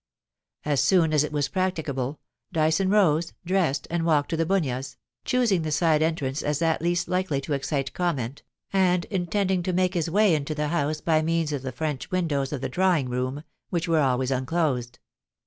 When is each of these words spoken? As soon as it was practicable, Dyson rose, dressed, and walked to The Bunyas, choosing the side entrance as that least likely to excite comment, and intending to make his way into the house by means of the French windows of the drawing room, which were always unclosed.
As 0.65 0.81
soon 0.81 1.13
as 1.13 1.23
it 1.23 1.31
was 1.31 1.47
practicable, 1.47 2.19
Dyson 2.51 2.89
rose, 2.89 3.33
dressed, 3.45 3.85
and 3.91 4.03
walked 4.03 4.31
to 4.31 4.35
The 4.35 4.47
Bunyas, 4.47 4.97
choosing 5.25 5.61
the 5.61 5.69
side 5.69 6.01
entrance 6.01 6.41
as 6.41 6.57
that 6.57 6.81
least 6.81 7.07
likely 7.07 7.39
to 7.41 7.53
excite 7.53 7.93
comment, 7.93 8.41
and 8.73 9.05
intending 9.11 9.61
to 9.61 9.73
make 9.73 9.93
his 9.93 10.09
way 10.09 10.33
into 10.33 10.55
the 10.55 10.69
house 10.69 11.01
by 11.01 11.21
means 11.21 11.53
of 11.53 11.61
the 11.61 11.71
French 11.71 12.09
windows 12.09 12.51
of 12.51 12.61
the 12.61 12.67
drawing 12.69 13.09
room, 13.09 13.43
which 13.69 13.87
were 13.87 13.99
always 13.99 14.31
unclosed. 14.31 14.97